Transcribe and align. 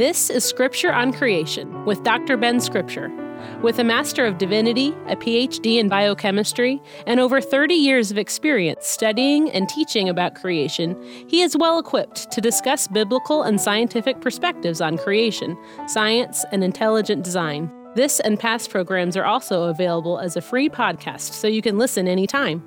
This 0.00 0.30
is 0.30 0.46
Scripture 0.46 0.90
on 0.90 1.12
Creation 1.12 1.84
with 1.84 2.02
Dr. 2.04 2.38
Ben 2.38 2.58
Scripture. 2.58 3.12
With 3.60 3.78
a 3.78 3.84
Master 3.84 4.24
of 4.24 4.38
Divinity, 4.38 4.94
a 5.08 5.14
PhD 5.14 5.78
in 5.78 5.90
biochemistry, 5.90 6.80
and 7.06 7.20
over 7.20 7.38
30 7.38 7.74
years 7.74 8.10
of 8.10 8.16
experience 8.16 8.86
studying 8.86 9.50
and 9.50 9.68
teaching 9.68 10.08
about 10.08 10.36
creation, 10.36 10.96
he 11.28 11.42
is 11.42 11.54
well 11.54 11.78
equipped 11.78 12.30
to 12.32 12.40
discuss 12.40 12.88
biblical 12.88 13.42
and 13.42 13.60
scientific 13.60 14.22
perspectives 14.22 14.80
on 14.80 14.96
creation, 14.96 15.54
science, 15.86 16.46
and 16.50 16.64
intelligent 16.64 17.22
design. 17.22 17.70
This 17.94 18.20
and 18.20 18.40
past 18.40 18.70
programs 18.70 19.18
are 19.18 19.26
also 19.26 19.64
available 19.64 20.18
as 20.18 20.34
a 20.34 20.40
free 20.40 20.70
podcast 20.70 21.34
so 21.34 21.46
you 21.46 21.60
can 21.60 21.76
listen 21.76 22.08
anytime. 22.08 22.64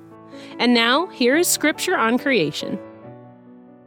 And 0.60 0.72
now, 0.72 1.08
here 1.08 1.36
is 1.36 1.48
Scripture 1.48 1.96
on 1.96 2.16
Creation. 2.16 2.78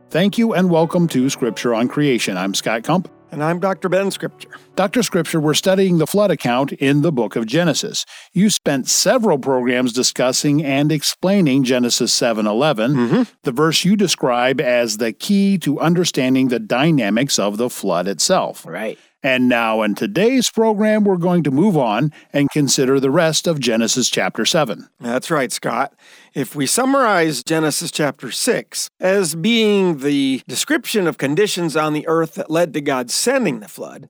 Thank 0.09 0.38
you 0.38 0.53
and 0.53 0.70
welcome 0.70 1.07
to 1.07 1.29
Scripture 1.29 1.73
on 1.73 1.88
Creation. 1.88 2.35
I'm 2.35 2.53
Scott 2.53 2.84
Kump. 2.84 3.09
And 3.31 3.44
I'm 3.44 3.59
Dr. 3.59 3.90
Ben 3.90 4.09
Scripture. 4.12 4.49
Dr. 4.76 5.04
Scripture, 5.04 5.40
we're 5.40 5.54
studying 5.54 5.98
the 5.98 6.08
flood 6.08 6.31
account 6.31 6.72
in 6.73 7.02
the 7.02 7.12
book 7.12 7.36
of 7.36 7.45
Genesis. 7.45 8.05
You 8.31 8.50
spent 8.50 8.88
several 8.88 9.38
programs 9.38 9.91
discussing 9.91 10.63
and 10.63 10.91
explaining 10.91 11.63
Genesis 11.63 12.17
7:11, 12.17 12.95
mm-hmm. 12.95 13.23
the 13.44 13.52
verse 13.52 13.84
you 13.84 13.98
describe 13.98 14.62
as 14.62 14.98
the 14.98 15.12
key 15.12 15.58
to 15.59 15.80
understanding 15.80 16.48
the 16.48 16.59
dynamics 16.59 17.38
of 17.38 17.58
the 17.58 17.70
flood 17.70 18.08
itself. 18.08 18.66
Right. 18.66 18.98
And 19.23 19.49
now, 19.49 19.81
in 19.81 19.95
today's 19.95 20.49
program, 20.52 21.03
we're 21.03 21.17
going 21.17 21.44
to 21.44 21.52
move 21.52 21.75
on 21.75 22.13
and 22.31 22.52
consider 22.52 22.99
the 22.99 23.09
rest 23.09 23.48
of 23.48 23.59
Genesis 23.59 24.09
chapter 24.09 24.45
7. 24.45 24.88
That's 24.99 25.31
right, 25.31 25.52
Scott. 25.52 25.94
If 26.35 26.55
we 26.55 26.67
summarize 26.67 27.44
Genesis 27.44 27.89
chapter 27.89 28.31
6 28.31 28.89
as 28.99 29.34
being 29.34 29.99
the 29.99 30.44
description 30.48 31.08
of 31.08 31.17
conditions 31.17 31.75
on 31.75 31.94
the 31.94 32.08
earth 32.08 32.36
that 32.36 32.52
led 32.52 32.73
to 32.75 32.81
God 32.81 33.09
sending 33.09 33.59
the 33.59 33.67
flood, 33.67 34.08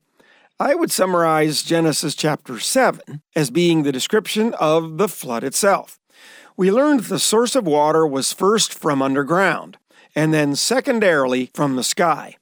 I 0.59 0.75
would 0.75 0.91
summarize 0.91 1.63
Genesis 1.63 2.13
chapter 2.13 2.59
7 2.59 3.21
as 3.35 3.49
being 3.49 3.83
the 3.83 3.91
description 3.93 4.55
of 4.55 4.97
the 4.97 5.07
flood 5.07 5.43
itself. 5.43 5.99
We 6.57 6.71
learned 6.71 7.01
the 7.01 7.19
source 7.19 7.55
of 7.55 7.65
water 7.65 8.05
was 8.05 8.33
first 8.33 8.73
from 8.73 9.01
underground, 9.01 9.77
and 10.15 10.33
then 10.33 10.55
secondarily 10.55 11.51
from 11.53 11.75
the 11.75 11.83
sky. 11.83 12.35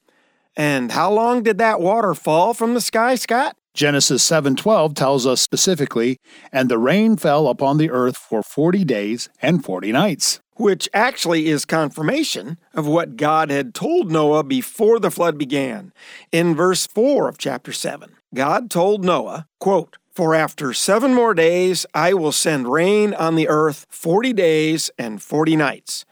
And 0.55 0.91
how 0.91 1.11
long 1.11 1.43
did 1.43 1.57
that 1.57 1.81
water 1.81 2.13
fall 2.13 2.53
from 2.53 2.73
the 2.73 2.81
sky, 2.81 3.15
Scott? 3.15 3.57
Genesis 3.73 4.23
7:12 4.23 4.93
tells 4.93 5.27
us 5.27 5.41
specifically, 5.41 6.17
and 6.51 6.69
the 6.69 6.77
rain 6.77 7.17
fell 7.17 7.49
upon 7.49 7.77
the 7.77 7.91
earth 7.91 8.15
for 8.15 8.41
40 8.41 8.85
days 8.85 9.27
and 9.41 9.65
40 9.65 9.91
nights, 9.91 10.39
which 10.55 10.87
actually 10.93 11.47
is 11.47 11.65
confirmation 11.65 12.57
of 12.73 12.87
what 12.87 13.17
God 13.17 13.49
had 13.49 13.73
told 13.73 14.09
Noah 14.09 14.45
before 14.45 14.97
the 14.97 15.11
flood 15.11 15.37
began. 15.37 15.91
In 16.31 16.55
verse 16.55 16.87
4 16.87 17.27
of 17.27 17.37
chapter 17.37 17.73
7, 17.73 18.11
God 18.33 18.69
told 18.69 19.03
Noah, 19.03 19.45
quote, 19.59 19.97
"For 20.13 20.33
after 20.33 20.71
7 20.71 21.13
more 21.13 21.33
days 21.33 21.85
I 21.93 22.13
will 22.13 22.31
send 22.31 22.71
rain 22.71 23.13
on 23.13 23.35
the 23.35 23.49
earth 23.49 23.85
40 23.89 24.31
days 24.31 24.89
and 24.97 25.21
40 25.21 25.57
nights." 25.57 26.05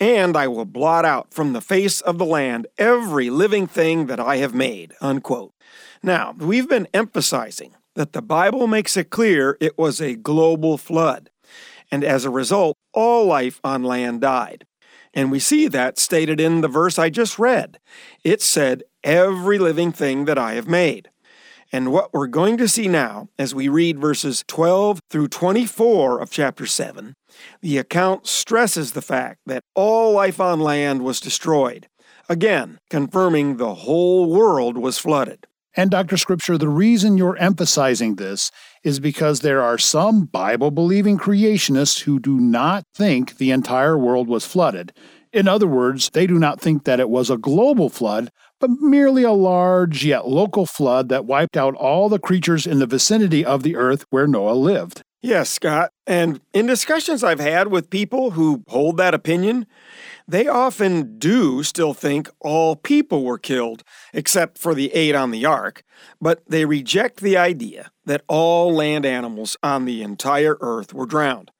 And 0.00 0.36
I 0.36 0.48
will 0.48 0.64
blot 0.64 1.04
out 1.04 1.32
from 1.32 1.52
the 1.52 1.60
face 1.60 2.00
of 2.00 2.18
the 2.18 2.24
land 2.24 2.66
every 2.78 3.30
living 3.30 3.66
thing 3.66 4.06
that 4.06 4.20
I 4.20 4.36
have 4.36 4.54
made. 4.54 4.94
Unquote. 5.00 5.52
Now, 6.02 6.34
we've 6.38 6.68
been 6.68 6.88
emphasizing 6.94 7.74
that 7.94 8.12
the 8.12 8.22
Bible 8.22 8.66
makes 8.66 8.96
it 8.96 9.10
clear 9.10 9.56
it 9.60 9.76
was 9.76 10.00
a 10.00 10.14
global 10.14 10.78
flood, 10.78 11.30
and 11.90 12.04
as 12.04 12.24
a 12.24 12.30
result, 12.30 12.76
all 12.92 13.26
life 13.26 13.60
on 13.64 13.82
land 13.82 14.20
died. 14.20 14.64
And 15.14 15.32
we 15.32 15.40
see 15.40 15.66
that 15.68 15.98
stated 15.98 16.40
in 16.40 16.60
the 16.60 16.68
verse 16.68 16.98
I 16.98 17.10
just 17.10 17.38
read. 17.38 17.80
It 18.22 18.40
said, 18.40 18.84
Every 19.02 19.58
living 19.58 19.90
thing 19.90 20.26
that 20.26 20.38
I 20.38 20.52
have 20.54 20.68
made. 20.68 21.10
And 21.72 21.92
what 21.92 22.12
we're 22.14 22.28
going 22.28 22.56
to 22.58 22.68
see 22.68 22.88
now, 22.88 23.28
as 23.38 23.54
we 23.54 23.68
read 23.68 23.98
verses 23.98 24.44
12 24.46 25.00
through 25.10 25.28
24 25.28 26.20
of 26.20 26.30
chapter 26.30 26.66
7, 26.66 27.14
the 27.60 27.78
account 27.78 28.26
stresses 28.26 28.92
the 28.92 29.02
fact 29.02 29.40
that 29.46 29.64
all 29.74 30.12
life 30.12 30.40
on 30.40 30.60
land 30.60 31.02
was 31.02 31.20
destroyed, 31.20 31.88
again, 32.28 32.78
confirming 32.90 33.56
the 33.56 33.74
whole 33.74 34.30
world 34.30 34.76
was 34.78 34.98
flooded. 34.98 35.46
And, 35.74 35.90
Dr. 35.90 36.16
Scripture, 36.16 36.58
the 36.58 36.68
reason 36.68 37.16
you're 37.16 37.36
emphasizing 37.36 38.16
this 38.16 38.50
is 38.82 38.98
because 38.98 39.40
there 39.40 39.62
are 39.62 39.78
some 39.78 40.24
Bible 40.24 40.72
believing 40.72 41.18
creationists 41.18 42.00
who 42.00 42.18
do 42.18 42.40
not 42.40 42.84
think 42.94 43.36
the 43.36 43.52
entire 43.52 43.96
world 43.96 44.26
was 44.26 44.44
flooded. 44.44 44.92
In 45.32 45.46
other 45.46 45.68
words, 45.68 46.10
they 46.12 46.26
do 46.26 46.38
not 46.38 46.60
think 46.60 46.84
that 46.84 47.00
it 47.00 47.10
was 47.10 47.30
a 47.30 47.36
global 47.36 47.90
flood, 47.90 48.30
but 48.58 48.70
merely 48.80 49.22
a 49.22 49.30
large 49.30 50.04
yet 50.04 50.26
local 50.26 50.66
flood 50.66 51.10
that 51.10 51.26
wiped 51.26 51.56
out 51.56 51.74
all 51.76 52.08
the 52.08 52.18
creatures 52.18 52.66
in 52.66 52.80
the 52.80 52.86
vicinity 52.86 53.44
of 53.44 53.62
the 53.62 53.76
earth 53.76 54.04
where 54.10 54.26
Noah 54.26 54.54
lived. 54.54 55.02
Yes, 55.20 55.50
Scott. 55.50 55.90
And 56.06 56.40
in 56.52 56.66
discussions 56.66 57.24
I've 57.24 57.40
had 57.40 57.68
with 57.68 57.90
people 57.90 58.32
who 58.32 58.62
hold 58.68 58.96
that 58.98 59.14
opinion, 59.14 59.66
they 60.28 60.46
often 60.46 61.18
do 61.18 61.64
still 61.64 61.92
think 61.92 62.28
all 62.38 62.76
people 62.76 63.24
were 63.24 63.38
killed, 63.38 63.82
except 64.12 64.58
for 64.58 64.74
the 64.74 64.92
eight 64.94 65.16
on 65.16 65.32
the 65.32 65.44
ark, 65.44 65.82
but 66.20 66.42
they 66.46 66.64
reject 66.64 67.20
the 67.20 67.36
idea 67.36 67.90
that 68.04 68.22
all 68.28 68.72
land 68.72 69.04
animals 69.04 69.56
on 69.62 69.86
the 69.86 70.02
entire 70.02 70.56
earth 70.60 70.94
were 70.94 71.06
drowned. 71.06 71.50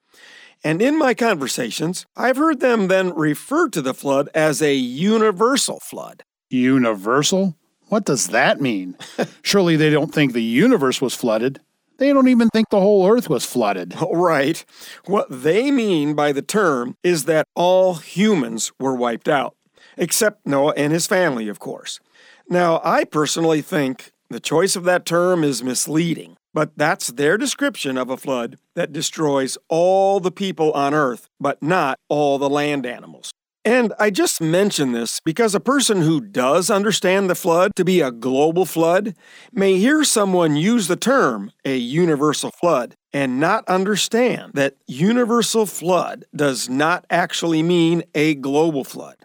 And 0.63 0.81
in 0.81 0.99
my 0.99 1.15
conversations, 1.15 2.07
I've 2.17 2.37
heard 2.37 2.61
them 2.61 2.89
then 2.89 3.15
refer 3.15 3.69
to 3.71 3.83
the 3.83 3.95
flood 3.95 4.29
as 4.35 4.63
a 4.63 4.75
universal 4.75 5.81
flood. 5.81 6.23
Universal? 6.51 7.57
What 7.89 8.05
does 8.05 8.29
that 8.29 8.61
mean? 8.61 8.97
Surely 9.43 9.77
they 9.77 9.91
don't 9.91 10.15
think 10.15 10.33
the 10.33 10.43
universe 10.43 11.01
was 11.01 11.15
flooded. 11.15 11.61
They 11.99 12.13
don't 12.13 12.29
even 12.29 12.49
think 12.49 12.69
the 12.71 12.81
whole 12.81 13.09
earth 13.09 13.29
was 13.29 13.45
flooded. 13.45 13.95
Right. 14.11 14.65
What 15.07 15.27
they 15.31 15.71
mean 15.71 16.15
by 16.15 16.33
the 16.33 16.43
term 16.43 16.97
is 17.03 17.25
that 17.25 17.47
all 17.55 17.95
humans 17.97 18.73
were 18.79 18.95
wiped 18.95 19.29
out, 19.29 19.55
except 19.97 20.47
Noah 20.47 20.75
and 20.77 20.93
his 20.93 21.07
family, 21.07 21.49
of 21.49 21.59
course. 21.59 22.01
Now, 22.49 22.81
I 22.85 23.05
personally 23.05 23.63
think 23.63 24.13
the 24.31 24.41
choice 24.41 24.77
of 24.77 24.85
that 24.85 25.07
term 25.07 25.45
is 25.45 25.63
misleading, 25.63 26.37
but 26.53 26.73
that's 26.77 27.09
their 27.09 27.39
description 27.39 27.97
of 27.97 28.11
a 28.11 28.17
flood 28.17 28.59
that 28.75 28.93
destroys 28.93 29.57
all 29.69 30.21
the 30.21 30.33
people 30.33 30.73
on 30.73 30.95
earth, 30.95 31.29
but 31.41 31.63
not 31.63 31.99
all 32.09 32.39
the 32.39 32.51
land 32.51 32.85
animals. 32.87 33.31
And 33.69 33.93
I 33.99 34.09
just 34.09 34.41
mention 34.41 34.93
this 34.93 35.21
because 35.27 35.55
a 35.55 35.61
person 35.61 36.01
who 36.01 36.23
does 36.23 36.71
understand 36.71 37.29
the 37.29 37.35
flood 37.35 37.73
to 37.77 37.85
be 37.85 38.01
a 38.01 38.11
global 38.11 38.65
flood 38.65 39.15
may 39.53 39.77
hear 39.77 40.05
someone 40.05 40.57
use 40.57 40.89
the 40.89 40.97
term 40.97 41.53
a 41.67 41.77
universal 41.77 42.51
flood 42.51 42.95
and 43.13 43.39
not 43.39 43.69
understand 43.69 44.53
that 44.55 44.77
universal 44.87 45.67
flood 45.67 46.25
does 46.35 46.71
not 46.71 47.05
actually 47.11 47.63
mean 47.63 48.05
a 48.15 48.37
global 48.37 48.85
flood. 48.85 49.17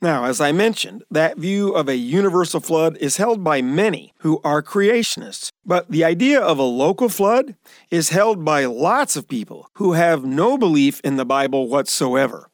Now, 0.00 0.26
as 0.26 0.40
I 0.40 0.52
mentioned, 0.52 1.02
that 1.10 1.38
view 1.38 1.72
of 1.72 1.88
a 1.88 1.96
universal 1.96 2.60
flood 2.60 2.96
is 2.98 3.16
held 3.16 3.42
by 3.42 3.62
many 3.62 4.14
who 4.18 4.40
are 4.44 4.62
creationists, 4.62 5.50
but 5.66 5.90
the 5.90 6.04
idea 6.04 6.40
of 6.40 6.56
a 6.56 6.62
local 6.62 7.08
flood 7.08 7.56
is 7.90 8.10
held 8.10 8.44
by 8.44 8.64
lots 8.64 9.16
of 9.16 9.26
people 9.26 9.66
who 9.74 9.94
have 9.94 10.24
no 10.24 10.56
belief 10.56 11.00
in 11.02 11.16
the 11.16 11.26
Bible 11.26 11.68
whatsoever. 11.68 12.48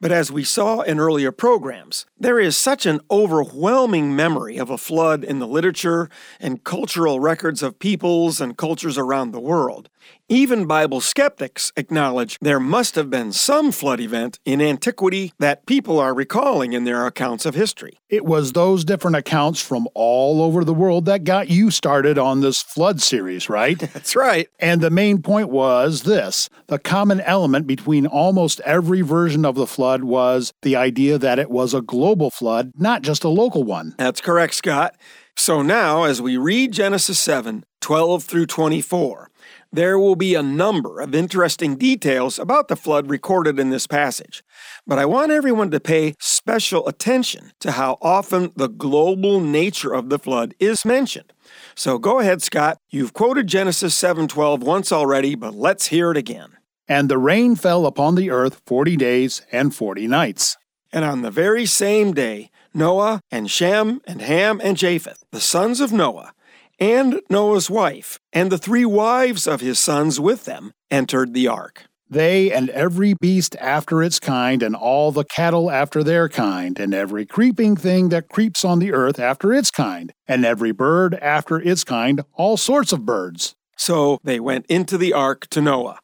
But 0.00 0.12
as 0.12 0.32
we 0.32 0.44
saw 0.44 0.80
in 0.80 0.98
earlier 0.98 1.30
programs, 1.30 2.06
there 2.20 2.38
is 2.38 2.54
such 2.54 2.84
an 2.84 3.00
overwhelming 3.10 4.14
memory 4.14 4.58
of 4.58 4.68
a 4.68 4.76
flood 4.76 5.24
in 5.24 5.38
the 5.38 5.46
literature 5.46 6.10
and 6.38 6.62
cultural 6.62 7.18
records 7.18 7.62
of 7.62 7.78
peoples 7.78 8.42
and 8.42 8.58
cultures 8.58 8.98
around 8.98 9.30
the 9.30 9.40
world. 9.40 9.88
Even 10.28 10.66
Bible 10.66 11.00
skeptics 11.00 11.72
acknowledge 11.76 12.38
there 12.40 12.60
must 12.60 12.94
have 12.94 13.10
been 13.10 13.32
some 13.32 13.72
flood 13.72 13.98
event 13.98 14.38
in 14.44 14.60
antiquity 14.60 15.32
that 15.40 15.66
people 15.66 15.98
are 15.98 16.14
recalling 16.14 16.72
in 16.72 16.84
their 16.84 17.04
accounts 17.04 17.44
of 17.44 17.56
history. 17.56 17.98
It 18.08 18.24
was 18.24 18.52
those 18.52 18.84
different 18.84 19.16
accounts 19.16 19.60
from 19.60 19.88
all 19.94 20.40
over 20.40 20.64
the 20.64 20.74
world 20.74 21.06
that 21.06 21.24
got 21.24 21.48
you 21.48 21.72
started 21.72 22.16
on 22.16 22.42
this 22.42 22.62
flood 22.62 23.00
series, 23.00 23.48
right? 23.48 23.78
That's 23.92 24.14
right. 24.14 24.48
And 24.60 24.80
the 24.80 24.90
main 24.90 25.20
point 25.20 25.48
was 25.48 26.02
this 26.02 26.48
the 26.68 26.78
common 26.78 27.20
element 27.22 27.66
between 27.66 28.06
almost 28.06 28.60
every 28.60 29.00
version 29.00 29.44
of 29.44 29.56
the 29.56 29.66
flood 29.66 30.04
was 30.04 30.52
the 30.62 30.76
idea 30.76 31.18
that 31.18 31.40
it 31.40 31.50
was 31.50 31.74
a 31.74 31.82
global 31.82 32.09
flood, 32.30 32.72
not 32.76 33.02
just 33.02 33.24
a 33.24 33.28
local 33.28 33.62
one. 33.62 33.94
That's 33.98 34.20
correct, 34.20 34.54
Scott. 34.54 34.96
So 35.36 35.62
now, 35.62 36.02
as 36.02 36.20
we 36.20 36.36
read 36.36 36.72
Genesis 36.72 37.18
7 37.18 37.64
12 37.80 38.24
through 38.24 38.46
24, 38.46 39.30
there 39.72 39.98
will 39.98 40.16
be 40.16 40.34
a 40.34 40.42
number 40.42 41.00
of 41.00 41.14
interesting 41.14 41.76
details 41.76 42.38
about 42.38 42.68
the 42.68 42.76
flood 42.76 43.08
recorded 43.08 43.58
in 43.58 43.70
this 43.70 43.86
passage, 43.86 44.42
but 44.86 44.98
I 44.98 45.06
want 45.06 45.30
everyone 45.30 45.70
to 45.70 45.80
pay 45.80 46.14
special 46.18 46.86
attention 46.88 47.52
to 47.60 47.72
how 47.72 47.96
often 48.02 48.52
the 48.56 48.68
global 48.68 49.40
nature 49.40 49.94
of 49.94 50.10
the 50.10 50.18
flood 50.18 50.54
is 50.58 50.84
mentioned. 50.84 51.32
So 51.74 51.98
go 51.98 52.18
ahead, 52.18 52.42
Scott. 52.42 52.78
You've 52.90 53.14
quoted 53.14 53.46
Genesis 53.46 53.94
7:12 53.94 54.62
once 54.62 54.92
already, 54.92 55.34
but 55.36 55.54
let's 55.54 55.86
hear 55.86 56.10
it 56.10 56.16
again. 56.16 56.56
And 56.88 57.08
the 57.08 57.18
rain 57.18 57.54
fell 57.54 57.86
upon 57.86 58.16
the 58.16 58.30
earth 58.30 58.60
40 58.66 58.96
days 58.96 59.42
and 59.52 59.74
40 59.74 60.08
nights. 60.08 60.56
And 60.92 61.04
on 61.04 61.22
the 61.22 61.30
very 61.30 61.66
same 61.66 62.12
day, 62.12 62.50
Noah 62.74 63.20
and 63.30 63.50
Shem 63.50 64.00
and 64.06 64.20
Ham 64.20 64.60
and 64.62 64.76
Japheth, 64.76 65.24
the 65.30 65.40
sons 65.40 65.80
of 65.80 65.92
Noah, 65.92 66.32
and 66.78 67.20
Noah's 67.28 67.68
wife, 67.68 68.18
and 68.32 68.50
the 68.50 68.58
three 68.58 68.84
wives 68.84 69.46
of 69.46 69.60
his 69.60 69.78
sons 69.78 70.18
with 70.18 70.46
them, 70.46 70.72
entered 70.90 71.34
the 71.34 71.46
ark. 71.46 71.84
They 72.08 72.50
and 72.50 72.70
every 72.70 73.14
beast 73.14 73.54
after 73.60 74.02
its 74.02 74.18
kind, 74.18 74.64
and 74.64 74.74
all 74.74 75.12
the 75.12 75.24
cattle 75.24 75.70
after 75.70 76.02
their 76.02 76.28
kind, 76.28 76.80
and 76.80 76.92
every 76.92 77.24
creeping 77.24 77.76
thing 77.76 78.08
that 78.08 78.28
creeps 78.28 78.64
on 78.64 78.80
the 78.80 78.92
earth 78.92 79.20
after 79.20 79.52
its 79.52 79.70
kind, 79.70 80.12
and 80.26 80.44
every 80.44 80.72
bird 80.72 81.14
after 81.22 81.60
its 81.60 81.84
kind, 81.84 82.22
all 82.34 82.56
sorts 82.56 82.92
of 82.92 83.06
birds. 83.06 83.54
So 83.76 84.18
they 84.24 84.40
went 84.40 84.66
into 84.66 84.98
the 84.98 85.12
ark 85.12 85.46
to 85.50 85.60
Noah, 85.60 86.00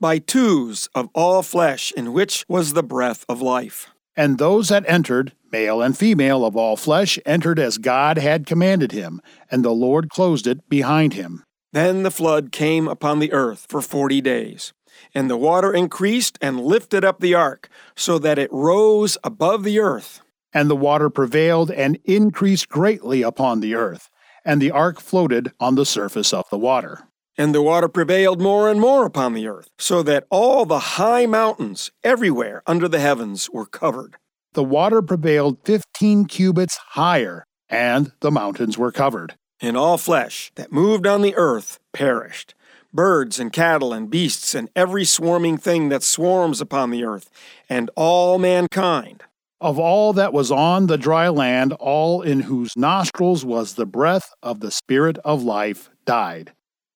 by 0.00 0.18
twos 0.18 0.88
of 0.94 1.10
all 1.14 1.42
flesh, 1.42 1.92
in 1.94 2.14
which 2.14 2.46
was 2.48 2.72
the 2.72 2.82
breath 2.82 3.26
of 3.28 3.42
life. 3.42 3.88
And 4.16 4.38
those 4.38 4.68
that 4.68 4.84
entered, 4.88 5.32
male 5.52 5.80
and 5.80 5.96
female 5.96 6.44
of 6.44 6.56
all 6.56 6.76
flesh, 6.76 7.18
entered 7.24 7.58
as 7.58 7.78
God 7.78 8.18
had 8.18 8.46
commanded 8.46 8.92
him, 8.92 9.20
and 9.50 9.64
the 9.64 9.70
Lord 9.70 10.10
closed 10.10 10.46
it 10.46 10.68
behind 10.68 11.14
him. 11.14 11.44
Then 11.72 12.02
the 12.02 12.10
flood 12.10 12.50
came 12.50 12.88
upon 12.88 13.20
the 13.20 13.32
earth 13.32 13.66
for 13.68 13.80
forty 13.80 14.20
days. 14.20 14.72
And 15.14 15.30
the 15.30 15.36
water 15.36 15.72
increased 15.72 16.36
and 16.42 16.60
lifted 16.60 17.04
up 17.04 17.20
the 17.20 17.34
ark, 17.34 17.68
so 17.96 18.18
that 18.18 18.38
it 18.38 18.52
rose 18.52 19.16
above 19.22 19.62
the 19.64 19.78
earth. 19.78 20.20
And 20.52 20.68
the 20.68 20.76
water 20.76 21.08
prevailed 21.08 21.70
and 21.70 21.98
increased 22.04 22.68
greatly 22.68 23.22
upon 23.22 23.60
the 23.60 23.76
earth, 23.76 24.10
and 24.44 24.60
the 24.60 24.72
ark 24.72 25.00
floated 25.00 25.52
on 25.60 25.76
the 25.76 25.86
surface 25.86 26.34
of 26.34 26.44
the 26.50 26.58
water. 26.58 27.06
And 27.40 27.54
the 27.54 27.62
water 27.62 27.88
prevailed 27.88 28.38
more 28.38 28.70
and 28.70 28.78
more 28.78 29.06
upon 29.06 29.32
the 29.32 29.48
earth, 29.48 29.70
so 29.78 30.02
that 30.02 30.26
all 30.28 30.66
the 30.66 30.98
high 31.00 31.24
mountains 31.24 31.90
everywhere 32.04 32.62
under 32.66 32.86
the 32.86 33.00
heavens 33.00 33.48
were 33.48 33.64
covered. 33.64 34.16
The 34.52 34.62
water 34.62 35.00
prevailed 35.00 35.56
fifteen 35.64 36.26
cubits 36.26 36.76
higher, 36.90 37.46
and 37.66 38.12
the 38.20 38.30
mountains 38.30 38.76
were 38.76 38.92
covered. 38.92 39.36
And 39.58 39.74
all 39.74 39.96
flesh 39.96 40.52
that 40.56 40.70
moved 40.70 41.06
on 41.06 41.22
the 41.22 41.34
earth 41.34 41.78
perished 41.94 42.54
birds 42.92 43.40
and 43.40 43.50
cattle 43.54 43.94
and 43.94 44.10
beasts 44.10 44.54
and 44.54 44.68
every 44.76 45.06
swarming 45.06 45.56
thing 45.56 45.88
that 45.88 46.02
swarms 46.02 46.60
upon 46.60 46.90
the 46.90 47.04
earth, 47.04 47.30
and 47.70 47.90
all 47.96 48.38
mankind. 48.38 49.22
Of 49.62 49.78
all 49.78 50.12
that 50.12 50.34
was 50.34 50.50
on 50.50 50.88
the 50.88 50.98
dry 50.98 51.30
land, 51.30 51.72
all 51.80 52.20
in 52.20 52.40
whose 52.40 52.76
nostrils 52.76 53.46
was 53.46 53.76
the 53.76 53.86
breath 53.86 54.34
of 54.42 54.60
the 54.60 54.70
Spirit 54.70 55.16
of 55.24 55.42
life 55.42 55.88
died. 56.04 56.52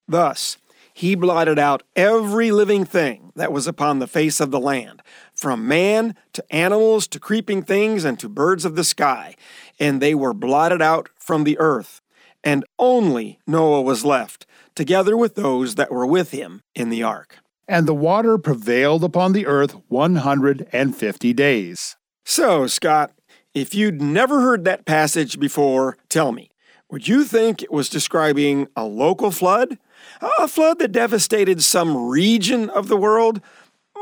Thus, 0.06 0.58
he 0.92 1.16
blotted 1.16 1.58
out 1.58 1.82
every 1.96 2.52
living 2.52 2.84
thing 2.84 3.32
that 3.34 3.52
was 3.52 3.66
upon 3.66 3.98
the 3.98 4.06
face 4.06 4.40
of 4.40 4.52
the 4.52 4.60
land, 4.60 5.02
from 5.34 5.66
man 5.66 6.14
to 6.32 6.44
animals 6.54 7.08
to 7.08 7.18
creeping 7.18 7.62
things 7.62 8.04
and 8.04 8.18
to 8.20 8.28
birds 8.28 8.64
of 8.64 8.76
the 8.76 8.84
sky, 8.84 9.34
and 9.80 10.00
they 10.00 10.14
were 10.14 10.32
blotted 10.32 10.80
out 10.80 11.08
from 11.18 11.42
the 11.42 11.58
earth. 11.58 12.00
And 12.44 12.64
only 12.78 13.40
Noah 13.46 13.82
was 13.82 14.04
left 14.04 14.46
together 14.74 15.16
with 15.16 15.34
those 15.34 15.74
that 15.74 15.90
were 15.90 16.06
with 16.06 16.30
him 16.30 16.62
in 16.74 16.90
the 16.90 17.02
ark. 17.02 17.38
And 17.66 17.88
the 17.88 17.94
water 17.94 18.38
prevailed 18.38 19.02
upon 19.02 19.32
the 19.32 19.46
earth 19.46 19.74
150 19.88 21.32
days. 21.32 21.96
So, 22.24 22.66
Scott, 22.66 23.12
if 23.54 23.74
you'd 23.74 24.02
never 24.02 24.40
heard 24.40 24.64
that 24.64 24.84
passage 24.84 25.40
before, 25.40 25.96
tell 26.08 26.32
me, 26.32 26.50
would 26.90 27.08
you 27.08 27.24
think 27.24 27.62
it 27.62 27.72
was 27.72 27.88
describing 27.88 28.68
a 28.76 28.84
local 28.84 29.30
flood? 29.30 29.78
A 30.38 30.48
flood 30.48 30.78
that 30.78 30.92
devastated 30.92 31.62
some 31.62 32.08
region 32.08 32.70
of 32.70 32.88
the 32.88 32.96
world? 32.96 33.40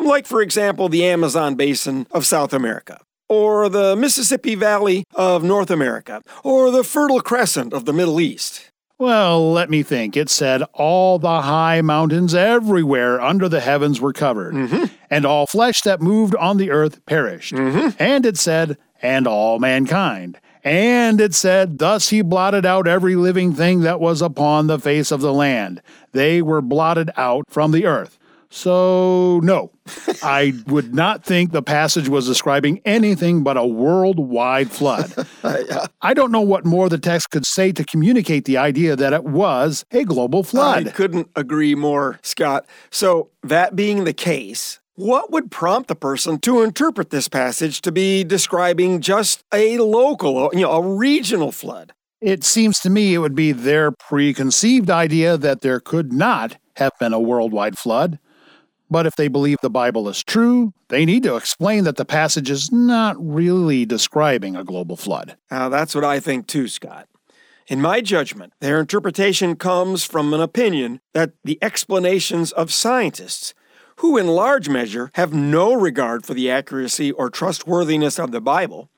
Like, 0.01 0.27
for 0.27 0.43
example, 0.43 0.89
the 0.89 1.05
Amazon 1.05 1.55
basin 1.55 2.07
of 2.11 2.27
South 2.27 2.53
America, 2.53 3.01
or 3.29 3.69
the 3.69 3.95
Mississippi 3.95 4.55
Valley 4.55 5.05
of 5.15 5.45
North 5.45 5.71
America, 5.71 6.23
or 6.43 6.71
the 6.71 6.85
Fertile 6.85 7.21
Crescent 7.21 7.73
of 7.73 7.85
the 7.85 7.93
Middle 7.93 8.21
East. 8.21 8.71
Well, 8.99 9.53
let 9.53 9.69
me 9.69 9.83
think. 9.83 10.17
It 10.17 10.31
said, 10.31 10.63
All 10.75 11.19
the 11.19 11.43
high 11.43 11.83
mountains 11.83 12.35
everywhere 12.35 13.21
under 13.21 13.49
the 13.49 13.61
heavens 13.61 14.01
were 14.01 14.13
covered, 14.13 14.55
mm-hmm. 14.55 14.85
and 15.11 15.27
all 15.27 15.47
flesh 15.47 15.83
that 15.83 16.01
moved 16.01 16.37
on 16.37 16.57
the 16.57 16.71
earth 16.71 17.05
perished. 17.05 17.53
Mm-hmm. 17.53 17.97
And 17.99 18.25
it 18.25 18.37
said, 18.37 18.79
And 19.01 19.27
all 19.27 19.59
mankind. 19.59 20.39
And 20.65 21.21
it 21.21 21.35
said, 21.35 21.79
Thus 21.79 22.11
he 22.11 22.23
blotted 22.23 22.65
out 22.65 22.87
every 22.87 23.17
living 23.17 23.53
thing 23.53 23.81
that 23.81 24.01
was 24.01 24.23
upon 24.23 24.67
the 24.67 24.79
face 24.79 25.11
of 25.11 25.21
the 25.21 25.33
land. 25.33 25.83
They 26.13 26.41
were 26.43 26.63
blotted 26.63 27.11
out 27.17 27.45
from 27.49 27.73
the 27.73 27.87
earth. 27.87 28.19
So, 28.55 29.41
no, 29.43 29.71
I 30.23 30.53
would 30.67 30.95
not 30.95 31.25
think 31.25 31.53
the 31.53 31.63
passage 31.63 32.11
was 32.11 32.27
describing 32.27 32.83
anything 32.85 33.43
but 33.43 33.57
a 33.57 33.65
worldwide 33.65 34.71
flood. 34.71 35.27
I 36.03 36.13
don't 36.13 36.31
know 36.31 36.43
what 36.43 36.67
more 36.67 36.91
the 36.91 36.99
text 36.99 37.31
could 37.31 37.47
say 37.47 37.73
to 37.73 37.83
communicate 37.83 38.45
the 38.45 38.59
idea 38.59 38.95
that 38.95 39.15
it 39.15 39.25
was 39.25 39.87
a 39.91 40.05
global 40.05 40.43
flood. 40.43 40.87
I 40.87 40.91
couldn't 40.91 41.31
agree 41.35 41.75
more, 41.75 42.21
Scott. 42.23 42.67
So, 42.91 43.31
that 43.43 43.75
being 43.75 44.05
the 44.05 44.13
case, 44.13 44.81
what 44.95 45.31
would 45.31 45.51
prompt 45.51 45.89
the 45.89 45.95
person 45.95 46.39
to 46.41 46.63
interpret 46.63 47.11
this 47.11 47.29
passage 47.29 47.81
to 47.83 47.93
be 47.93 48.25
describing 48.25 49.01
just 49.01 49.43
a 49.53 49.79
local, 49.79 50.51
you 50.53 50.61
know, 50.61 50.73
a 50.73 50.97
regional 50.97 51.53
flood? 51.53 51.93
It 52.21 52.45
seems 52.45 52.79
to 52.81 52.91
me 52.91 53.15
it 53.15 53.19
would 53.19 53.35
be 53.35 53.53
their 53.53 53.91
preconceived 53.91 54.91
idea 54.91 55.37
that 55.37 55.61
there 55.61 55.81
could 55.81 56.13
not 56.13 56.57
have 56.77 56.93
been 57.01 57.13
a 57.13 57.21
worldwide 57.21 57.79
flood. 57.79 58.19
But 58.91 59.07
if 59.07 59.17
they 59.17 59.29
believe 59.29 59.57
the 59.63 59.71
Bible 59.71 60.07
is 60.09 60.23
true, 60.23 60.75
they 60.89 61.07
need 61.07 61.23
to 61.23 61.37
explain 61.37 61.85
that 61.85 61.97
the 61.97 62.05
passage 62.05 62.51
is 62.51 62.71
not 62.71 63.17
really 63.19 63.87
describing 63.87 64.55
a 64.55 64.65
global 64.65 64.99
flood. 64.99 65.39
Now, 65.51 65.71
that's 65.71 65.95
what 65.95 66.05
I 66.05 66.21
think 66.21 66.47
too, 66.47 66.69
Scott. 66.69 67.09
In 67.69 67.81
my 67.81 68.03
judgment, 68.03 68.53
their 68.61 68.79
interpretation 68.79 69.57
comes 69.57 70.05
from 70.05 70.35
an 70.35 70.41
opinion 70.41 71.01
that 71.15 71.33
the 71.43 71.59
explanations 71.63 72.53
of 72.53 72.71
scientists, 72.73 73.55
who 73.97 74.17
in 74.17 74.27
large 74.27 74.69
measure 74.69 75.11
have 75.15 75.33
no 75.33 75.75
regard 75.75 76.25
for 76.25 76.35
the 76.35 76.51
accuracy 76.51 77.13
or 77.13 77.31
trustworthiness 77.31 78.19
of 78.19 78.33
the 78.33 78.41
Bible, 78.41 78.91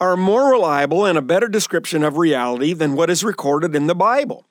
are 0.00 0.16
more 0.16 0.50
reliable 0.50 1.04
and 1.04 1.18
a 1.18 1.22
better 1.22 1.48
description 1.48 2.02
of 2.02 2.16
reality 2.16 2.72
than 2.72 2.94
what 2.94 3.10
is 3.10 3.22
recorded 3.22 3.74
in 3.76 3.86
the 3.86 3.94
Bible. 3.94 4.46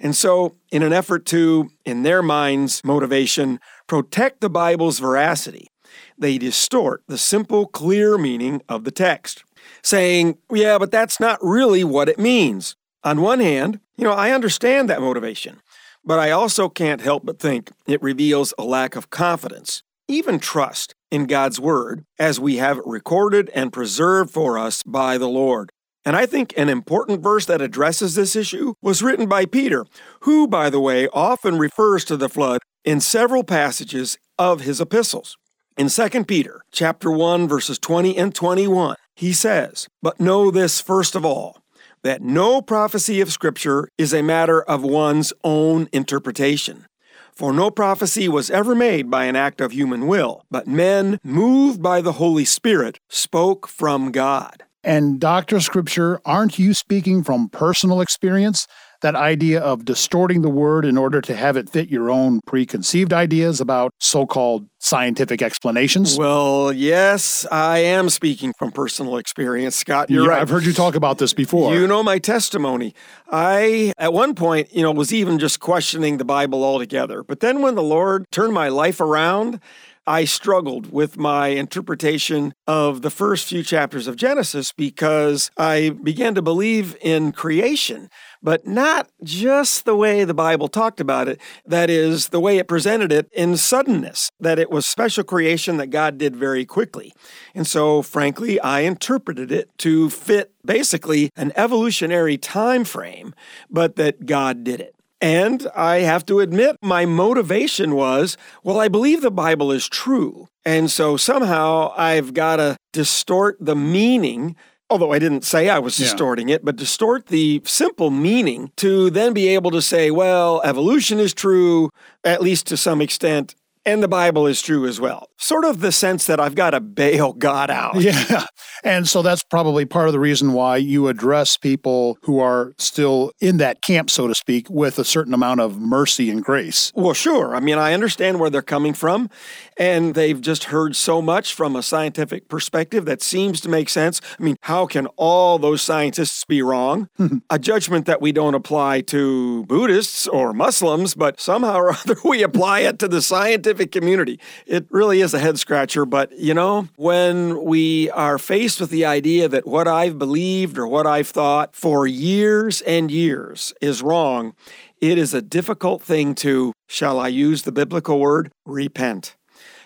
And 0.00 0.14
so, 0.14 0.54
in 0.70 0.82
an 0.82 0.92
effort 0.92 1.24
to, 1.26 1.70
in 1.84 2.02
their 2.02 2.22
minds' 2.22 2.84
motivation, 2.84 3.58
protect 3.86 4.40
the 4.40 4.50
Bible's 4.50 4.98
veracity, 5.00 5.68
they 6.16 6.38
distort 6.38 7.02
the 7.08 7.18
simple, 7.18 7.66
clear 7.66 8.18
meaning 8.18 8.62
of 8.68 8.84
the 8.84 8.90
text, 8.90 9.44
saying, 9.82 10.38
yeah, 10.52 10.78
but 10.78 10.90
that's 10.90 11.18
not 11.20 11.38
really 11.42 11.84
what 11.84 12.08
it 12.08 12.18
means. 12.18 12.76
On 13.04 13.20
one 13.20 13.40
hand, 13.40 13.80
you 13.96 14.04
know, 14.04 14.12
I 14.12 14.30
understand 14.30 14.88
that 14.88 15.00
motivation, 15.00 15.60
but 16.08 16.18
I 16.18 16.30
also 16.30 16.70
can't 16.70 17.02
help 17.02 17.26
but 17.26 17.38
think 17.38 17.70
it 17.86 18.02
reveals 18.02 18.54
a 18.56 18.64
lack 18.64 18.96
of 18.96 19.10
confidence, 19.10 19.82
even 20.08 20.38
trust, 20.38 20.94
in 21.10 21.26
God's 21.26 21.60
Word 21.60 22.06
as 22.18 22.40
we 22.40 22.56
have 22.56 22.78
it 22.78 22.86
recorded 22.86 23.50
and 23.54 23.74
preserved 23.74 24.30
for 24.30 24.58
us 24.58 24.82
by 24.82 25.18
the 25.18 25.28
Lord. 25.28 25.70
And 26.06 26.16
I 26.16 26.24
think 26.24 26.54
an 26.56 26.70
important 26.70 27.22
verse 27.22 27.44
that 27.44 27.60
addresses 27.60 28.14
this 28.14 28.34
issue 28.34 28.72
was 28.80 29.02
written 29.02 29.28
by 29.28 29.44
Peter, 29.44 29.84
who, 30.20 30.48
by 30.48 30.70
the 30.70 30.80
way, 30.80 31.08
often 31.08 31.58
refers 31.58 32.06
to 32.06 32.16
the 32.16 32.30
flood 32.30 32.62
in 32.86 33.00
several 33.00 33.44
passages 33.44 34.16
of 34.38 34.62
his 34.62 34.80
epistles. 34.80 35.36
In 35.76 35.90
2 35.90 36.24
Peter 36.24 36.62
chapter 36.72 37.10
1 37.10 37.46
verses 37.46 37.78
20 37.78 38.16
and 38.16 38.34
21, 38.34 38.96
he 39.14 39.34
says, 39.34 39.88
"But 40.00 40.20
know 40.20 40.50
this 40.50 40.80
first 40.80 41.14
of 41.14 41.26
all, 41.26 41.58
that 42.02 42.22
no 42.22 42.62
prophecy 42.62 43.20
of 43.20 43.32
scripture 43.32 43.88
is 43.98 44.12
a 44.12 44.22
matter 44.22 44.62
of 44.62 44.82
one's 44.82 45.32
own 45.44 45.88
interpretation." 45.92 46.86
For 47.34 47.52
no 47.52 47.70
prophecy 47.70 48.28
was 48.28 48.50
ever 48.50 48.74
made 48.74 49.10
by 49.10 49.26
an 49.26 49.36
act 49.36 49.60
of 49.60 49.70
human 49.70 50.08
will, 50.08 50.42
but 50.50 50.66
men, 50.66 51.20
moved 51.22 51.80
by 51.80 52.00
the 52.00 52.14
Holy 52.14 52.44
Spirit, 52.44 52.98
spoke 53.08 53.68
from 53.68 54.10
God. 54.10 54.64
And 54.82 55.20
Dr. 55.20 55.60
Scripture, 55.60 56.20
aren't 56.24 56.58
you 56.58 56.74
speaking 56.74 57.22
from 57.22 57.48
personal 57.48 58.00
experience? 58.00 58.66
That 59.00 59.14
idea 59.14 59.60
of 59.60 59.84
distorting 59.84 60.42
the 60.42 60.48
word 60.48 60.84
in 60.84 60.98
order 60.98 61.20
to 61.20 61.36
have 61.36 61.56
it 61.56 61.70
fit 61.70 61.88
your 61.88 62.10
own 62.10 62.40
preconceived 62.46 63.12
ideas 63.12 63.60
about 63.60 63.92
so 64.00 64.26
called 64.26 64.68
scientific 64.80 65.40
explanations? 65.40 66.16
Well, 66.16 66.72
yes, 66.72 67.46
I 67.52 67.78
am 67.78 68.10
speaking 68.10 68.52
from 68.58 68.72
personal 68.72 69.16
experience, 69.16 69.76
Scott. 69.76 70.10
You're 70.10 70.24
yeah, 70.24 70.30
right. 70.30 70.42
I've 70.42 70.48
heard 70.48 70.64
you 70.64 70.72
talk 70.72 70.96
about 70.96 71.18
this 71.18 71.32
before. 71.32 71.74
You 71.74 71.86
know 71.86 72.02
my 72.02 72.18
testimony. 72.18 72.94
I, 73.30 73.92
at 73.98 74.12
one 74.12 74.34
point, 74.34 74.74
you 74.74 74.82
know, 74.82 74.90
was 74.90 75.12
even 75.12 75.38
just 75.38 75.60
questioning 75.60 76.16
the 76.16 76.24
Bible 76.24 76.64
altogether. 76.64 77.22
But 77.22 77.40
then 77.40 77.62
when 77.62 77.76
the 77.76 77.82
Lord 77.82 78.24
turned 78.32 78.52
my 78.52 78.68
life 78.68 79.00
around, 79.00 79.60
I 80.08 80.24
struggled 80.24 80.90
with 80.90 81.18
my 81.18 81.48
interpretation 81.48 82.54
of 82.66 83.02
the 83.02 83.10
first 83.10 83.46
few 83.46 83.62
chapters 83.62 84.06
of 84.06 84.16
Genesis 84.16 84.72
because 84.72 85.50
I 85.58 85.90
began 85.90 86.34
to 86.34 86.40
believe 86.40 86.96
in 87.02 87.30
creation 87.32 88.08
but 88.42 88.66
not 88.66 89.08
just 89.22 89.84
the 89.84 89.96
way 89.96 90.24
the 90.24 90.34
Bible 90.34 90.68
talked 90.68 91.00
about 91.00 91.28
it. 91.28 91.40
That 91.66 91.90
is, 91.90 92.28
the 92.28 92.40
way 92.40 92.58
it 92.58 92.68
presented 92.68 93.12
it 93.12 93.28
in 93.32 93.56
suddenness, 93.56 94.30
that 94.40 94.58
it 94.58 94.70
was 94.70 94.86
special 94.86 95.24
creation 95.24 95.76
that 95.78 95.88
God 95.88 96.18
did 96.18 96.36
very 96.36 96.64
quickly. 96.64 97.12
And 97.54 97.66
so, 97.66 98.02
frankly, 98.02 98.60
I 98.60 98.80
interpreted 98.80 99.50
it 99.50 99.70
to 99.78 100.10
fit 100.10 100.52
basically 100.64 101.30
an 101.36 101.52
evolutionary 101.56 102.38
time 102.38 102.84
frame, 102.84 103.34
but 103.70 103.96
that 103.96 104.26
God 104.26 104.64
did 104.64 104.80
it. 104.80 104.94
And 105.20 105.66
I 105.74 106.00
have 106.00 106.24
to 106.26 106.40
admit, 106.40 106.76
my 106.80 107.04
motivation 107.04 107.94
was 107.94 108.36
well, 108.62 108.78
I 108.78 108.88
believe 108.88 109.20
the 109.20 109.30
Bible 109.30 109.72
is 109.72 109.88
true. 109.88 110.48
And 110.64 110.90
so 110.90 111.16
somehow 111.16 111.92
I've 111.96 112.34
got 112.34 112.56
to 112.56 112.76
distort 112.92 113.56
the 113.60 113.76
meaning 113.76 114.56
although 114.90 115.12
I 115.12 115.18
didn't 115.18 115.44
say 115.44 115.68
I 115.68 115.78
was 115.78 115.96
distorting 115.96 116.48
yeah. 116.48 116.56
it, 116.56 116.64
but 116.64 116.76
distort 116.76 117.26
the 117.26 117.60
simple 117.64 118.10
meaning 118.10 118.72
to 118.76 119.10
then 119.10 119.32
be 119.34 119.48
able 119.48 119.70
to 119.72 119.82
say, 119.82 120.10
well, 120.10 120.62
evolution 120.64 121.20
is 121.20 121.34
true, 121.34 121.90
at 122.24 122.40
least 122.40 122.66
to 122.68 122.76
some 122.76 123.00
extent, 123.00 123.54
and 123.88 124.02
the 124.02 124.08
Bible 124.08 124.46
is 124.46 124.60
true 124.60 124.86
as 124.86 125.00
well. 125.00 125.28
Sort 125.38 125.64
of 125.64 125.80
the 125.80 125.92
sense 125.92 126.26
that 126.26 126.38
I've 126.38 126.54
got 126.54 126.70
to 126.70 126.80
bail 126.80 127.32
God 127.32 127.70
out. 127.70 127.96
Yeah. 128.08 128.46
And 128.84 129.08
so 129.08 129.22
that's 129.22 129.42
probably 129.42 129.84
part 129.84 130.06
of 130.06 130.12
the 130.12 130.20
reason 130.20 130.52
why 130.52 130.76
you 130.76 131.08
address 131.08 131.56
people 131.56 132.16
who 132.22 132.38
are 132.38 132.72
still 132.78 133.32
in 133.40 133.58
that 133.58 133.82
camp, 133.82 134.08
so 134.08 134.28
to 134.28 134.34
speak, 134.34 134.70
with 134.70 134.98
a 134.98 135.04
certain 135.04 135.34
amount 135.34 135.60
of 135.60 135.78
mercy 135.78 136.30
and 136.30 136.42
grace. 136.42 136.92
Well, 136.94 137.12
sure. 137.12 137.54
I 137.56 137.60
mean, 137.60 137.76
I 137.76 137.92
understand 137.92 138.38
where 138.38 138.50
they're 138.50 138.62
coming 138.62 138.94
from, 138.94 139.30
and 139.76 140.14
they've 140.14 140.40
just 140.40 140.64
heard 140.64 140.96
so 140.96 141.20
much 141.20 141.54
from 141.54 141.76
a 141.76 141.82
scientific 141.82 142.48
perspective 142.48 143.04
that 143.06 143.20
seems 143.20 143.60
to 143.62 143.68
make 143.68 143.88
sense. 143.88 144.20
I 144.38 144.42
mean, 144.42 144.56
how 144.62 144.86
can 144.86 145.06
all 145.16 145.58
those 145.58 145.82
scientists 145.82 146.44
be 146.44 146.62
wrong? 146.62 147.08
a 147.50 147.58
judgment 147.58 148.06
that 148.06 148.22
we 148.22 148.32
don't 148.32 148.54
apply 148.54 149.02
to 149.02 149.64
Buddhists 149.66 150.26
or 150.28 150.52
Muslims, 150.52 151.14
but 151.14 151.40
somehow 151.40 151.76
or 151.76 151.92
other 151.94 152.16
we 152.24 152.42
apply 152.42 152.80
it 152.80 152.98
to 153.00 153.08
the 153.08 153.22
scientific 153.22 153.77
community. 153.86 154.38
It 154.66 154.86
really 154.90 155.20
is 155.20 155.34
a 155.34 155.38
head 155.38 155.58
scratcher, 155.58 156.04
but 156.04 156.36
you 156.38 156.54
know, 156.54 156.88
when 156.96 157.64
we 157.64 158.10
are 158.10 158.38
faced 158.38 158.80
with 158.80 158.90
the 158.90 159.04
idea 159.04 159.48
that 159.48 159.66
what 159.66 159.88
I've 159.88 160.18
believed 160.18 160.78
or 160.78 160.86
what 160.86 161.06
I've 161.06 161.28
thought 161.28 161.74
for 161.74 162.06
years 162.06 162.82
and 162.82 163.10
years 163.10 163.72
is 163.80 164.02
wrong, 164.02 164.54
it 165.00 165.16
is 165.16 165.32
a 165.32 165.42
difficult 165.42 166.02
thing 166.02 166.34
to, 166.36 166.72
shall 166.88 167.20
I 167.20 167.28
use 167.28 167.62
the 167.62 167.72
biblical 167.72 168.18
word, 168.18 168.50
repent. 168.66 169.36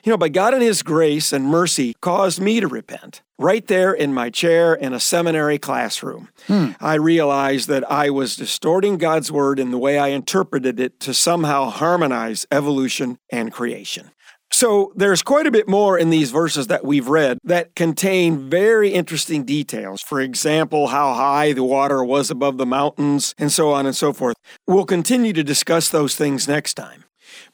You 0.04 0.10
know, 0.10 0.16
but 0.16 0.32
God 0.32 0.52
in 0.52 0.60
His 0.60 0.82
grace 0.82 1.32
and 1.32 1.44
mercy 1.46 1.94
caused 2.00 2.40
me 2.40 2.58
to 2.60 2.66
repent. 2.66 3.22
Right 3.38 3.66
there 3.66 3.92
in 3.92 4.12
my 4.12 4.30
chair 4.30 4.74
in 4.74 4.92
a 4.92 5.00
seminary 5.00 5.58
classroom, 5.58 6.28
hmm. 6.46 6.70
I 6.80 6.94
realized 6.94 7.68
that 7.68 7.88
I 7.90 8.10
was 8.10 8.36
distorting 8.36 8.98
God's 8.98 9.30
word 9.30 9.58
in 9.58 9.70
the 9.70 9.78
way 9.78 9.98
I 9.98 10.08
interpreted 10.08 10.80
it 10.80 10.98
to 11.00 11.14
somehow 11.14 11.70
harmonize 11.70 12.46
evolution 12.50 13.18
and 13.30 13.52
creation. 13.52 14.10
So 14.52 14.92
there's 14.94 15.22
quite 15.22 15.46
a 15.46 15.50
bit 15.50 15.66
more 15.66 15.98
in 15.98 16.10
these 16.10 16.30
verses 16.30 16.66
that 16.66 16.84
we've 16.84 17.08
read 17.08 17.38
that 17.42 17.74
contain 17.74 18.50
very 18.50 18.90
interesting 18.90 19.44
details. 19.44 20.02
For 20.02 20.20
example, 20.20 20.88
how 20.88 21.14
high 21.14 21.52
the 21.52 21.64
water 21.64 22.04
was 22.04 22.30
above 22.30 22.58
the 22.58 22.66
mountains, 22.66 23.34
and 23.38 23.50
so 23.50 23.72
on 23.72 23.86
and 23.86 23.96
so 23.96 24.12
forth. 24.12 24.36
We'll 24.66 24.84
continue 24.84 25.32
to 25.32 25.42
discuss 25.42 25.88
those 25.88 26.16
things 26.16 26.46
next 26.46 26.74
time. 26.74 27.04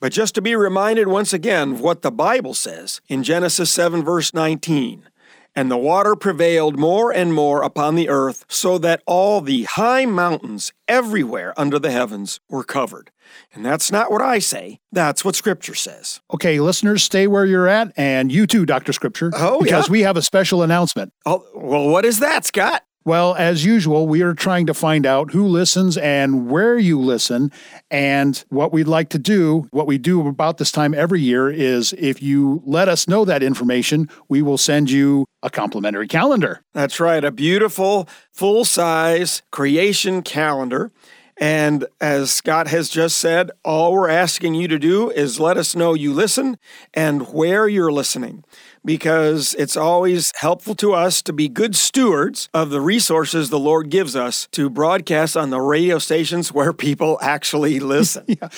But 0.00 0.12
just 0.12 0.34
to 0.34 0.42
be 0.42 0.54
reminded 0.54 1.08
once 1.08 1.32
again 1.32 1.72
of 1.72 1.80
what 1.80 2.02
the 2.02 2.10
Bible 2.10 2.54
says 2.54 3.00
in 3.08 3.22
Genesis 3.22 3.70
7, 3.70 4.04
verse 4.04 4.32
19. 4.34 5.08
And 5.54 5.70
the 5.70 5.76
water 5.76 6.14
prevailed 6.14 6.78
more 6.78 7.12
and 7.12 7.34
more 7.34 7.62
upon 7.62 7.96
the 7.96 8.08
earth, 8.08 8.44
so 8.48 8.78
that 8.78 9.02
all 9.06 9.40
the 9.40 9.64
high 9.64 10.06
mountains 10.06 10.72
everywhere 10.86 11.52
under 11.56 11.80
the 11.80 11.90
heavens 11.90 12.38
were 12.48 12.62
covered. 12.62 13.10
And 13.52 13.64
that's 13.64 13.90
not 13.90 14.10
what 14.10 14.22
I 14.22 14.38
say, 14.38 14.78
that's 14.92 15.24
what 15.24 15.34
Scripture 15.34 15.74
says. 15.74 16.20
Okay, 16.32 16.60
listeners, 16.60 17.02
stay 17.02 17.26
where 17.26 17.44
you're 17.44 17.66
at, 17.66 17.92
and 17.96 18.30
you 18.30 18.46
too, 18.46 18.66
Dr. 18.66 18.92
Scripture. 18.92 19.32
Oh, 19.34 19.60
because 19.62 19.88
yeah? 19.88 19.92
we 19.92 20.02
have 20.02 20.16
a 20.16 20.22
special 20.22 20.62
announcement. 20.62 21.12
Oh, 21.26 21.44
well, 21.54 21.88
what 21.88 22.04
is 22.04 22.20
that, 22.20 22.44
Scott? 22.44 22.84
Well, 23.04 23.34
as 23.36 23.64
usual, 23.64 24.06
we 24.06 24.22
are 24.22 24.34
trying 24.34 24.66
to 24.66 24.74
find 24.74 25.06
out 25.06 25.30
who 25.30 25.46
listens 25.46 25.96
and 25.96 26.50
where 26.50 26.76
you 26.76 27.00
listen. 27.00 27.50
And 27.90 28.44
what 28.50 28.72
we'd 28.72 28.88
like 28.88 29.08
to 29.10 29.18
do, 29.18 29.66
what 29.70 29.86
we 29.86 29.96
do 29.96 30.26
about 30.28 30.58
this 30.58 30.70
time 30.70 30.92
every 30.92 31.20
year, 31.20 31.48
is 31.48 31.94
if 31.96 32.22
you 32.22 32.62
let 32.66 32.88
us 32.88 33.08
know 33.08 33.24
that 33.24 33.42
information, 33.42 34.10
we 34.28 34.42
will 34.42 34.58
send 34.58 34.90
you 34.90 35.24
a 35.42 35.48
complimentary 35.48 36.08
calendar. 36.08 36.62
That's 36.74 37.00
right, 37.00 37.24
a 37.24 37.30
beautiful, 37.30 38.08
full 38.32 38.64
size 38.64 39.42
creation 39.50 40.22
calendar. 40.22 40.92
And 41.40 41.86
as 42.00 42.32
Scott 42.32 42.66
has 42.66 42.88
just 42.88 43.16
said, 43.16 43.52
all 43.64 43.92
we're 43.92 44.08
asking 44.08 44.54
you 44.54 44.66
to 44.68 44.78
do 44.78 45.08
is 45.10 45.38
let 45.38 45.56
us 45.56 45.76
know 45.76 45.94
you 45.94 46.12
listen 46.12 46.58
and 46.92 47.32
where 47.32 47.68
you're 47.68 47.92
listening 47.92 48.44
because 48.84 49.54
it's 49.54 49.76
always 49.76 50.32
helpful 50.36 50.74
to 50.76 50.92
us 50.92 51.22
to 51.22 51.32
be 51.32 51.48
good 51.48 51.74
stewards 51.74 52.48
of 52.54 52.70
the 52.70 52.80
resources 52.80 53.50
the 53.50 53.58
Lord 53.58 53.90
gives 53.90 54.16
us 54.16 54.48
to 54.52 54.70
broadcast 54.70 55.36
on 55.36 55.50
the 55.50 55.60
radio 55.60 55.98
stations 55.98 56.52
where 56.52 56.72
people 56.72 57.18
actually 57.20 57.80
listen. 57.88 58.24
yeah. 58.26 58.48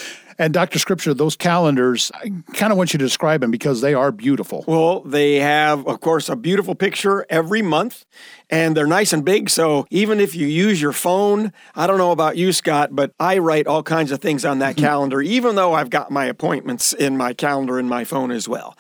And 0.41 0.55
Dr. 0.55 0.79
Scripture, 0.79 1.13
those 1.13 1.37
calendars, 1.37 2.11
I 2.15 2.33
kind 2.55 2.73
of 2.73 2.79
want 2.79 2.95
you 2.95 2.99
to 2.99 3.05
describe 3.05 3.43
them 3.43 3.51
because 3.51 3.83
they 3.83 3.93
are 3.93 4.11
beautiful. 4.11 4.65
Well, 4.67 5.01
they 5.01 5.35
have, 5.35 5.87
of 5.87 6.01
course, 6.01 6.31
a 6.31 6.37
beautiful 6.37 6.75
picture 6.75 7.27
every 7.29 7.61
month, 7.61 8.07
and 8.49 8.75
they're 8.75 8.87
nice 8.87 9.13
and 9.13 9.23
big. 9.23 9.51
So 9.51 9.87
even 9.91 10.19
if 10.19 10.35
you 10.35 10.47
use 10.47 10.81
your 10.81 10.93
phone, 10.93 11.53
I 11.77 11.87
don't 11.87 11.99
know 11.99 12.11
about 12.11 12.39
you, 12.39 12.55
Scott, 12.55 12.97
but 12.97 13.13
I 13.21 13.37
write 13.37 13.67
all 13.67 13.83
kinds 13.83 14.13
of 14.13 14.21
things 14.21 14.47
on 14.47 14.61
that 14.61 14.77
mm-hmm. 14.77 14.87
calendar, 14.87 15.21
even 15.21 15.57
though 15.57 15.75
I've 15.75 15.91
got 15.91 16.11
my 16.11 16.25
appointments 16.25 16.95
in 16.95 17.19
my 17.19 17.35
calendar 17.35 17.79
in 17.79 17.87
my 17.87 18.05
phone 18.05 18.31
as 18.31 18.49
well. 18.49 18.79